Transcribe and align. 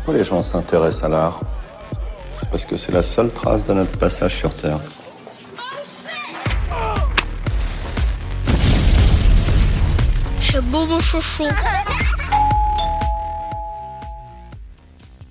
Pourquoi 0.00 0.14
les 0.14 0.24
gens 0.24 0.42
s'intéressent 0.42 1.04
à 1.04 1.08
l'art? 1.10 1.40
Parce 2.50 2.64
que 2.64 2.78
c'est 2.78 2.90
la 2.90 3.02
seule 3.02 3.30
trace 3.30 3.66
de 3.66 3.74
notre 3.74 3.98
passage 3.98 4.34
sur 4.34 4.50
Terre. 4.50 4.78
C'est 10.50 10.62
beau 10.62 10.86
mon 10.86 10.98
chouchou. 11.00 11.44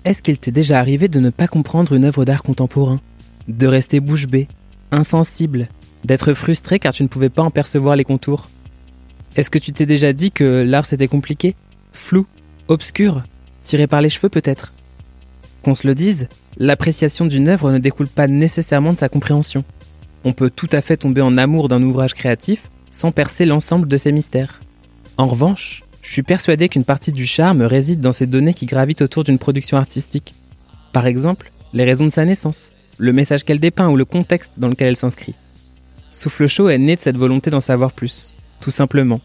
Est-ce 0.04 0.22
qu'il 0.22 0.38
t'est 0.38 0.52
déjà 0.52 0.78
arrivé 0.78 1.08
de 1.08 1.18
ne 1.18 1.30
pas 1.30 1.48
comprendre 1.48 1.92
une 1.94 2.04
œuvre 2.04 2.24
d'art 2.24 2.44
contemporain? 2.44 3.00
De 3.48 3.66
rester 3.66 3.98
bouche 3.98 4.28
bée, 4.28 4.46
insensible, 4.92 5.66
d'être 6.04 6.32
frustré 6.32 6.78
car 6.78 6.92
tu 6.92 7.02
ne 7.02 7.08
pouvais 7.08 7.28
pas 7.28 7.42
en 7.42 7.50
percevoir 7.50 7.96
les 7.96 8.04
contours? 8.04 8.48
Est-ce 9.34 9.50
que 9.50 9.58
tu 9.58 9.72
t'es 9.72 9.86
déjà 9.86 10.12
dit 10.12 10.30
que 10.30 10.64
l'art 10.64 10.86
c'était 10.86 11.08
compliqué, 11.08 11.56
flou, 11.92 12.24
obscur, 12.68 13.24
tiré 13.62 13.86
par 13.86 14.00
les 14.00 14.08
cheveux 14.08 14.28
peut-être 14.28 14.72
Qu'on 15.62 15.74
se 15.74 15.86
le 15.86 15.94
dise, 15.94 16.28
l'appréciation 16.56 17.26
d'une 17.26 17.48
œuvre 17.48 17.70
ne 17.70 17.78
découle 17.78 18.08
pas 18.08 18.26
nécessairement 18.26 18.92
de 18.92 18.98
sa 18.98 19.08
compréhension. 19.08 19.64
On 20.24 20.32
peut 20.32 20.50
tout 20.50 20.68
à 20.72 20.80
fait 20.80 20.96
tomber 20.96 21.20
en 21.20 21.38
amour 21.38 21.68
d'un 21.68 21.82
ouvrage 21.82 22.14
créatif 22.14 22.70
sans 22.90 23.12
percer 23.12 23.46
l'ensemble 23.46 23.88
de 23.88 23.96
ses 23.96 24.12
mystères. 24.12 24.60
En 25.16 25.26
revanche, 25.26 25.84
je 26.02 26.12
suis 26.12 26.22
persuadé 26.22 26.68
qu'une 26.68 26.84
partie 26.84 27.12
du 27.12 27.26
charme 27.26 27.62
réside 27.62 28.00
dans 28.00 28.12
ces 28.12 28.26
données 28.26 28.54
qui 28.54 28.66
gravitent 28.66 29.02
autour 29.02 29.24
d'une 29.24 29.38
production 29.38 29.76
artistique. 29.76 30.34
Par 30.92 31.06
exemple, 31.06 31.52
les 31.72 31.84
raisons 31.84 32.06
de 32.06 32.10
sa 32.10 32.24
naissance, 32.24 32.72
le 32.98 33.12
message 33.12 33.44
qu'elle 33.44 33.60
dépeint 33.60 33.88
ou 33.88 33.96
le 33.96 34.04
contexte 34.04 34.52
dans 34.56 34.68
lequel 34.68 34.88
elle 34.88 34.96
s'inscrit. 34.96 35.34
Souffle 36.10 36.48
chaud 36.48 36.68
est 36.68 36.78
né 36.78 36.96
de 36.96 37.00
cette 37.00 37.16
volonté 37.16 37.50
d'en 37.50 37.60
savoir 37.60 37.92
plus, 37.92 38.34
tout 38.60 38.72
simplement. 38.72 39.20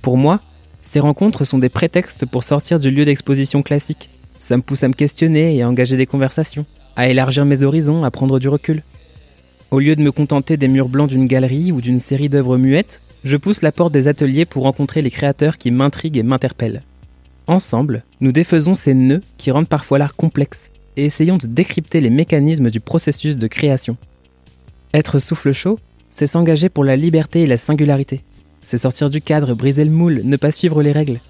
Pour 0.00 0.16
moi, 0.16 0.40
ces 0.82 1.00
rencontres 1.00 1.44
sont 1.44 1.58
des 1.58 1.68
prétextes 1.68 2.26
pour 2.26 2.44
sortir 2.44 2.78
du 2.78 2.90
lieu 2.90 3.04
d'exposition 3.04 3.62
classique. 3.62 4.08
Ça 4.38 4.56
me 4.56 4.62
pousse 4.62 4.82
à 4.82 4.88
me 4.88 4.94
questionner 4.94 5.56
et 5.56 5.62
à 5.62 5.68
engager 5.68 5.96
des 5.96 6.06
conversations, 6.06 6.64
à 6.94 7.08
élargir 7.08 7.44
mes 7.44 7.62
horizons, 7.62 8.04
à 8.04 8.10
prendre 8.10 8.38
du 8.38 8.48
recul. 8.48 8.82
Au 9.70 9.80
lieu 9.80 9.96
de 9.96 10.02
me 10.02 10.12
contenter 10.12 10.56
des 10.56 10.68
murs 10.68 10.88
blancs 10.88 11.08
d'une 11.08 11.26
galerie 11.26 11.72
ou 11.72 11.80
d'une 11.80 11.98
série 11.98 12.28
d'œuvres 12.28 12.56
muettes, 12.56 13.00
je 13.24 13.36
pousse 13.36 13.62
la 13.62 13.72
porte 13.72 13.92
des 13.92 14.06
ateliers 14.06 14.44
pour 14.44 14.62
rencontrer 14.62 15.02
les 15.02 15.10
créateurs 15.10 15.58
qui 15.58 15.72
m'intriguent 15.72 16.18
et 16.18 16.22
m'interpellent. 16.22 16.82
Ensemble, 17.48 18.04
nous 18.20 18.32
défaisons 18.32 18.74
ces 18.74 18.94
nœuds 18.94 19.20
qui 19.38 19.50
rendent 19.50 19.68
parfois 19.68 19.98
l'art 19.98 20.14
complexe 20.14 20.70
et 20.96 21.04
essayons 21.04 21.36
de 21.36 21.46
décrypter 21.46 22.00
les 22.00 22.10
mécanismes 22.10 22.70
du 22.70 22.80
processus 22.80 23.36
de 23.36 23.46
création. 23.46 23.96
Être 24.94 25.18
souffle 25.18 25.52
chaud, 25.52 25.78
c'est 26.10 26.26
s'engager 26.26 26.68
pour 26.68 26.84
la 26.84 26.96
liberté 26.96 27.42
et 27.42 27.46
la 27.46 27.56
singularité. 27.56 28.22
C'est 28.68 28.78
sortir 28.78 29.10
du 29.10 29.22
cadre, 29.22 29.54
briser 29.54 29.84
le 29.84 29.92
moule, 29.92 30.22
ne 30.24 30.36
pas 30.36 30.50
suivre 30.50 30.82
les 30.82 30.90
règles. 30.90 31.20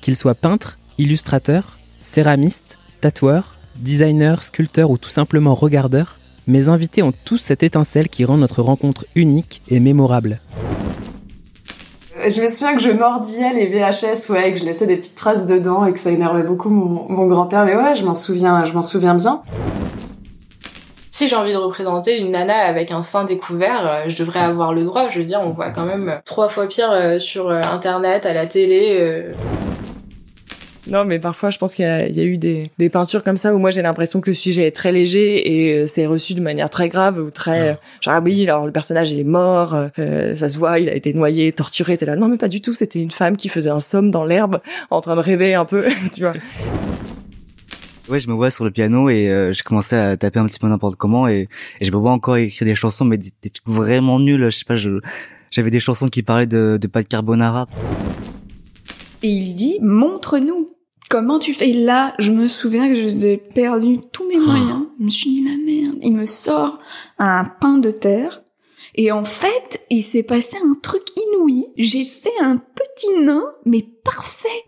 Qu'il 0.00 0.16
soit 0.16 0.34
peintre, 0.34 0.76
illustrateur, 0.98 1.78
céramiste, 2.00 2.78
tatoueur, 3.00 3.54
designer, 3.76 4.42
sculpteur 4.42 4.90
ou 4.90 4.98
tout 4.98 5.08
simplement 5.08 5.54
regardeur, 5.54 6.18
mes 6.48 6.68
invités 6.68 7.04
ont 7.04 7.12
tous 7.24 7.38
cette 7.38 7.62
étincelle 7.62 8.08
qui 8.08 8.24
rend 8.24 8.38
notre 8.38 8.60
rencontre 8.60 9.06
unique 9.14 9.62
et 9.68 9.78
mémorable. 9.78 10.40
Je 12.26 12.42
me 12.42 12.48
souviens 12.48 12.74
que 12.74 12.82
je 12.82 12.90
mordillais 12.90 13.54
les 13.54 13.68
VHS, 13.68 14.28
ouais, 14.28 14.52
que 14.52 14.58
je 14.58 14.64
laissais 14.64 14.88
des 14.88 14.96
petites 14.96 15.14
traces 15.14 15.46
dedans 15.46 15.86
et 15.86 15.92
que 15.92 15.98
ça 16.00 16.10
énervait 16.10 16.42
beaucoup 16.42 16.70
mon, 16.70 17.08
mon 17.08 17.28
grand-père. 17.28 17.66
Mais 17.66 17.76
ouais, 17.76 17.94
je 17.94 18.04
m'en 18.04 18.14
souviens, 18.14 18.64
je 18.64 18.72
m'en 18.72 18.82
souviens 18.82 19.14
bien. 19.14 19.42
Si 21.18 21.26
j'ai 21.26 21.34
envie 21.34 21.50
de 21.50 21.56
représenter 21.56 22.16
une 22.16 22.30
nana 22.30 22.58
avec 22.58 22.92
un 22.92 23.02
sein 23.02 23.24
découvert, 23.24 23.84
euh, 23.84 24.04
je 24.06 24.16
devrais 24.16 24.38
avoir 24.38 24.72
le 24.72 24.84
droit. 24.84 25.08
Je 25.08 25.18
veux 25.18 25.24
dire, 25.24 25.40
on 25.42 25.50
voit 25.50 25.70
quand 25.70 25.84
même 25.84 26.20
trois 26.24 26.48
fois 26.48 26.68
pire 26.68 26.92
euh, 26.92 27.18
sur 27.18 27.48
euh, 27.48 27.60
Internet, 27.60 28.24
à 28.24 28.32
la 28.32 28.46
télé. 28.46 29.24
Non, 30.88 31.04
mais 31.04 31.18
parfois, 31.18 31.50
je 31.50 31.58
pense 31.58 31.74
qu'il 31.74 31.84
y, 31.84 32.12
y, 32.12 32.20
a 32.20 32.24
eu 32.24 32.38
des, 32.38 32.70
des, 32.78 32.88
peintures 32.88 33.24
comme 33.24 33.36
ça 33.36 33.52
où 33.52 33.58
moi 33.58 33.70
j'ai 33.70 33.82
l'impression 33.82 34.20
que 34.20 34.30
le 34.30 34.34
sujet 34.34 34.68
est 34.68 34.76
très 34.76 34.92
léger 34.92 35.66
et 35.66 35.74
euh, 35.74 35.86
c'est 35.86 36.06
reçu 36.06 36.34
de 36.34 36.40
manière 36.40 36.70
très 36.70 36.88
grave 36.88 37.18
ou 37.18 37.30
très 37.30 37.70
ah. 37.70 37.78
genre 38.00 38.14
ah 38.14 38.20
oui, 38.24 38.44
alors 38.44 38.64
le 38.64 38.72
personnage 38.72 39.10
il 39.10 39.18
est 39.18 39.24
mort, 39.24 39.74
euh, 39.98 40.36
ça 40.36 40.48
se 40.48 40.56
voit, 40.56 40.78
il 40.78 40.88
a 40.88 40.94
été 40.94 41.12
noyé, 41.12 41.50
torturé. 41.52 41.96
T'es 41.96 42.06
là, 42.06 42.14
non 42.14 42.28
mais 42.28 42.38
pas 42.38 42.48
du 42.48 42.60
tout. 42.60 42.74
C'était 42.74 43.02
une 43.02 43.10
femme 43.10 43.36
qui 43.36 43.48
faisait 43.48 43.70
un 43.70 43.80
somme 43.80 44.12
dans 44.12 44.24
l'herbe, 44.24 44.60
en 44.90 45.00
train 45.00 45.16
de 45.16 45.20
rêver 45.20 45.54
un 45.54 45.64
peu, 45.64 45.84
tu 46.14 46.22
vois. 46.22 46.34
Ouais, 48.08 48.20
je 48.20 48.28
me 48.28 48.34
vois 48.34 48.50
sur 48.50 48.64
le 48.64 48.70
piano 48.70 49.10
et 49.10 49.28
euh, 49.28 49.52
je 49.52 49.62
commençais 49.62 49.96
à 49.96 50.16
taper 50.16 50.38
un 50.38 50.46
petit 50.46 50.58
peu 50.58 50.66
n'importe 50.66 50.96
comment 50.96 51.28
et, 51.28 51.46
et, 51.80 51.84
je 51.84 51.92
me 51.92 51.96
vois 51.96 52.12
encore 52.12 52.36
écrire 52.36 52.66
des 52.66 52.74
chansons 52.74 53.04
mais 53.04 53.18
des, 53.18 53.30
trucs 53.30 53.66
vraiment 53.66 54.18
nuls. 54.18 54.48
Je 54.50 54.58
sais 54.58 54.64
pas, 54.64 54.76
j'avais 55.50 55.70
des 55.70 55.80
chansons 55.80 56.08
qui 56.08 56.22
parlaient 56.22 56.46
de, 56.46 56.78
de 56.80 56.86
pâte 56.86 57.08
carbonara. 57.08 57.66
Et 59.22 59.28
il 59.28 59.54
dit 59.54 59.78
montre-nous 59.82 60.70
Comment 61.08 61.38
tu 61.38 61.54
fais? 61.54 61.72
Là 61.72 62.14
Je 62.18 62.30
me 62.30 62.46
souviens 62.46 62.88
que 62.88 62.94
j'ai 62.94 63.38
perdu 63.38 63.98
tous 64.12 64.28
mes 64.28 64.38
moyens. 64.38 64.86
Je 64.98 65.04
me 65.04 65.10
suis 65.10 65.30
dit 65.30 65.44
la 65.44 65.56
merde. 65.56 65.98
Il 66.02 66.12
me 66.12 66.26
sort 66.26 66.78
un 67.18 67.44
pain 67.44 67.78
de 67.78 67.90
terre. 67.90 68.42
Et 68.94 69.10
en 69.10 69.24
fait, 69.24 69.80
il 69.90 70.02
s'est 70.02 70.22
passé 70.22 70.58
un 70.62 70.74
truc 70.74 71.02
inouï. 71.16 71.66
J'ai 71.78 72.04
fait 72.04 72.38
un 72.42 72.56
petit 72.56 73.22
nain, 73.22 73.44
mais 73.64 73.86
parfait. 74.04 74.64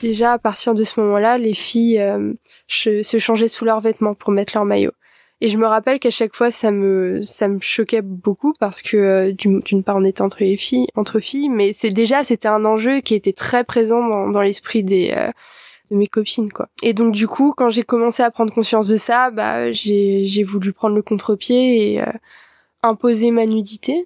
Déjà, 0.00 0.32
à 0.32 0.38
partir 0.38 0.74
de 0.74 0.84
ce 0.84 1.00
moment-là, 1.00 1.38
les 1.38 1.54
filles 1.54 2.00
euh, 2.00 2.32
se 2.68 3.18
changeaient 3.18 3.48
sous 3.48 3.64
leurs 3.64 3.80
vêtements 3.80 4.14
pour 4.14 4.32
mettre 4.32 4.52
leur 4.56 4.64
maillot. 4.64 4.92
Et 5.42 5.48
je 5.48 5.56
me 5.56 5.66
rappelle 5.66 5.98
qu'à 5.98 6.10
chaque 6.10 6.36
fois, 6.36 6.50
ça 6.50 6.70
me 6.70 7.22
ça 7.22 7.48
me 7.48 7.60
choquait 7.60 8.02
beaucoup 8.02 8.52
parce 8.60 8.82
que 8.82 8.96
euh, 8.96 9.32
d'une 9.32 9.82
part, 9.82 9.96
on 9.96 10.04
était 10.04 10.20
entre 10.20 10.38
les 10.40 10.58
filles, 10.58 10.88
entre 10.96 11.20
filles, 11.20 11.48
mais 11.48 11.72
c'est 11.72 11.90
déjà 11.90 12.24
c'était 12.24 12.48
un 12.48 12.64
enjeu 12.66 13.00
qui 13.00 13.14
était 13.14 13.32
très 13.32 13.64
présent 13.64 14.06
dans, 14.06 14.28
dans 14.28 14.42
l'esprit 14.42 14.84
des 14.84 15.14
euh, 15.16 15.30
de 15.90 15.96
mes 15.96 16.08
copines 16.08 16.52
quoi. 16.52 16.68
Et 16.82 16.92
donc 16.92 17.14
du 17.14 17.26
coup, 17.26 17.54
quand 17.56 17.70
j'ai 17.70 17.84
commencé 17.84 18.22
à 18.22 18.30
prendre 18.30 18.52
conscience 18.52 18.86
de 18.86 18.96
ça, 18.96 19.30
bah 19.30 19.72
j'ai 19.72 20.42
voulu 20.42 20.74
prendre 20.74 20.94
le 20.94 21.02
contre-pied 21.02 21.94
et 21.94 22.02
euh, 22.02 22.12
imposer 22.82 23.30
ma 23.30 23.46
nudité. 23.46 24.04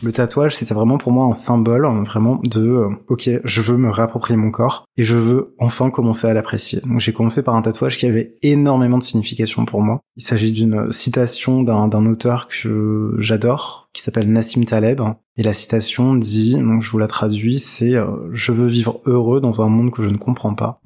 Le 0.00 0.12
tatouage, 0.12 0.54
c'était 0.54 0.74
vraiment 0.74 0.96
pour 0.96 1.10
moi 1.10 1.26
un 1.26 1.32
symbole, 1.32 1.84
hein, 1.84 2.04
vraiment 2.04 2.36
de 2.44 2.60
euh, 2.60 2.88
ok, 3.08 3.28
je 3.42 3.62
veux 3.62 3.76
me 3.76 3.90
réapproprier 3.90 4.36
mon 4.36 4.52
corps 4.52 4.84
et 4.96 5.04
je 5.04 5.16
veux 5.16 5.56
enfin 5.58 5.90
commencer 5.90 6.28
à 6.28 6.34
l'apprécier. 6.34 6.80
Donc 6.82 7.00
j'ai 7.00 7.12
commencé 7.12 7.42
par 7.42 7.56
un 7.56 7.62
tatouage 7.62 7.96
qui 7.96 8.06
avait 8.06 8.36
énormément 8.42 8.98
de 8.98 9.02
signification 9.02 9.64
pour 9.64 9.82
moi. 9.82 10.00
Il 10.16 10.22
s'agit 10.22 10.52
d'une 10.52 10.92
citation 10.92 11.64
d'un 11.64 12.06
auteur 12.06 12.46
que 12.46 13.16
j'adore, 13.18 13.88
qui 13.92 14.02
s'appelle 14.02 14.30
Nassim 14.30 14.64
Taleb. 14.64 15.00
Et 15.36 15.42
la 15.42 15.52
citation 15.52 16.14
dit, 16.14 16.54
donc 16.54 16.82
je 16.82 16.90
vous 16.90 16.98
la 16.98 17.08
traduis, 17.08 17.58
c'est 17.58 17.96
euh, 17.96 18.06
je 18.32 18.52
veux 18.52 18.68
vivre 18.68 19.00
heureux 19.04 19.40
dans 19.40 19.62
un 19.62 19.68
monde 19.68 19.90
que 19.90 20.04
je 20.04 20.10
ne 20.10 20.16
comprends 20.16 20.54
pas. 20.54 20.80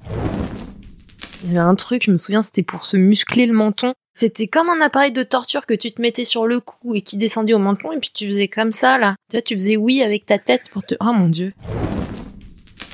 Il 1.45 1.53
y 1.53 1.59
avait 1.59 1.69
un 1.69 1.75
truc, 1.75 2.05
je 2.07 2.13
me 2.13 2.17
souviens, 2.17 2.43
c'était 2.43 2.63
pour 2.63 2.87
se 2.87 2.97
muscler 2.97 3.45
le 3.45 3.53
menton. 3.53 3.93
C'était 4.15 4.47
comme 4.47 4.69
un 4.69 4.81
appareil 4.81 5.13
de 5.13 5.23
torture 5.23 5.65
que 5.67 5.75
tu 5.75 5.91
te 5.91 6.01
mettais 6.01 6.25
sur 6.25 6.47
le 6.47 6.61
cou 6.61 6.95
et 6.95 7.01
qui 7.01 7.17
descendait 7.17 7.55
au 7.55 7.59
menton 7.59 7.93
et 7.93 7.99
puis 7.99 8.11
tu 8.13 8.29
faisais 8.29 8.49
comme 8.49 8.73
ça 8.73 8.99
là. 8.99 9.17
Tu 9.31 9.37
vois, 9.37 9.43
tu 9.43 9.55
faisais 9.55 9.77
oui 9.77 10.03
avec 10.03 10.27
ta 10.27 10.39
tête 10.39 10.69
pour 10.71 10.85
te. 10.85 10.95
Oh 11.01 11.13
mon 11.13 11.29
dieu. 11.29 11.53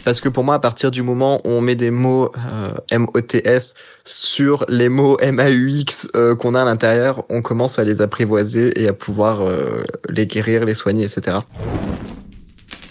Parce 0.05 0.21
que 0.21 0.29
pour 0.29 0.45
moi, 0.45 0.55
à 0.55 0.59
partir 0.59 0.91
du 0.91 1.03
moment 1.03 1.41
où 1.45 1.51
on 1.51 1.61
met 1.61 1.75
des 1.75 1.91
mots 1.91 2.33
euh, 2.51 2.73
M-O-T-S 2.91 3.75
sur 4.05 4.65
les 4.69 4.89
mots 4.89 5.19
M-A-U-X 5.21 6.09
euh, 6.17 6.35
qu'on 6.35 6.55
a 6.55 6.63
à 6.63 6.65
l'intérieur, 6.65 7.25
on 7.29 7.43
commence 7.43 7.79
à 7.79 7.85
les 7.85 8.01
apprivoiser 8.01 8.81
et 8.81 8.89
à 8.89 8.93
pouvoir 8.93 9.43
euh, 9.43 9.83
les 10.09 10.27
guérir, 10.27 10.65
les 10.65 10.73
soigner, 10.75 11.05
etc. 11.05 11.39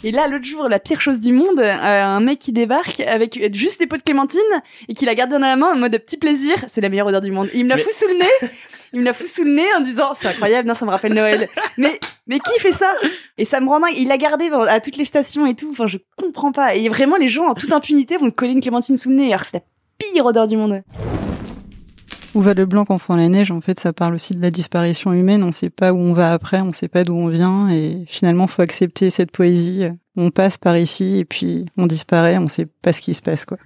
Et 0.03 0.12
là, 0.12 0.28
l'autre 0.28 0.46
jour, 0.46 0.69
la 0.69 0.80
pire 0.80 1.02
chose 1.02 1.19
du 1.19 1.34
monde, 1.34 1.59
euh, 1.59 1.74
un 1.74 2.19
mec 2.19 2.40
qui 2.40 2.52
débarque 2.52 3.00
avec 3.00 3.53
juste 3.53 3.80
des 3.80 3.88
pots 3.88 3.97
de 3.97 4.03
clémentine 4.03 4.40
et 4.88 4.94
qui 4.94 5.06
la 5.06 5.16
garde 5.16 5.31
dans 5.31 5.40
la 5.40 5.56
main 5.56 5.74
en 5.74 5.75
mode 5.75 5.97
petit 5.97 6.18
plaisir. 6.18 6.56
C'est 6.68 6.81
la 6.81 6.90
meilleure 6.90 7.08
odeur 7.08 7.22
du 7.22 7.31
monde. 7.31 7.50
il 7.53 7.66
me 7.66 7.69
la 7.69 7.78
fout 7.78 7.91
sous 7.91 8.07
le 8.07 8.13
nez. 8.13 8.52
Il 8.94 9.02
me 9.02 9.06
la 9.06 9.13
fout 9.13 9.28
sous 9.28 9.44
le 9.44 9.52
nez 9.52 9.68
en 9.78 9.81
disant 9.81 10.13
c'est 10.16 10.30
incroyable, 10.30 10.68
non, 10.68 10.74
ça 10.74 10.86
me 10.86 10.91
rappelle 10.91 11.13
Noël. 11.13 11.50
Mais 11.78 12.00
mais 12.25 12.40
qui 12.40 12.59
fait 12.59 12.72
ça? 12.72 12.94
Et 13.38 13.44
ça 13.44 13.59
me 13.59 13.68
rend 13.68 13.81
dingue. 13.81 13.94
Il 13.97 14.07
l'a 14.07 14.18
gardé 14.18 14.50
à 14.50 14.80
toutes 14.80 14.97
les 14.97 15.06
stations 15.06 15.46
et 15.46 15.56
tout. 15.56 15.69
Enfin, 15.72 15.88
je 15.88 15.97
comprends 16.16 16.52
pas. 16.53 16.75
Et 16.75 16.88
vraiment, 16.88 17.18
les 17.18 17.28
gens 17.28 17.46
en 17.46 17.53
toute 17.53 17.74
impunité 17.74 18.16
vont 18.18 18.30
te 18.30 18.36
coller 18.36 18.54
une 18.54 18.62
clémentine 18.62 18.95
sous 18.95 19.10
le 19.10 19.16
nez 19.16 19.27
alors 19.27 19.42
que 19.42 19.48
c'est 19.48 19.57
la 19.57 19.63
pire 19.98 20.25
odeur 20.25 20.48
du 20.48 20.56
monde. 20.56 20.83
Où 22.38 22.42
va 22.42 22.54
le 22.54 22.68
blanc 22.68 22.86
quand 22.86 23.00
fond 23.00 23.16
la 23.16 23.30
neige 23.30 23.50
En 23.50 23.62
fait, 23.62 23.80
ça 23.80 23.94
parle 23.94 24.13
aussi 24.13 24.36
de 24.36 24.42
la 24.44 24.51
disparition 24.51 25.12
humaine. 25.12 25.42
On 25.42 25.48
ne 25.48 25.51
sait 25.51 25.72
pas 25.72 25.92
où 25.92 25.98
on 25.98 26.13
va 26.13 26.34
après, 26.34 26.62
on 26.62 26.68
ne 26.68 26.72
sait 26.72 26.88
pas 26.88 27.04
d'où 27.04 27.16
on 27.16 27.30
vient, 27.30 27.68
et 27.69 28.06
finalement, 28.06 28.45
faut 28.45 28.62
accepter 28.62 29.10
cette 29.10 29.31
poésie. 29.31 29.86
On 30.16 30.30
passe 30.30 30.60
par 30.60 30.78
ici 30.78 31.18
et 31.18 31.25
puis 31.25 31.66
on 31.78 31.88
disparaît, 31.88 32.38
on 32.38 32.44
ne 32.44 32.48
sait 32.48 32.68
pas 32.84 32.94
ce 32.94 33.01
qui 33.01 33.16
se 33.16 33.24
passe, 33.24 33.44
quoi. 33.44 33.57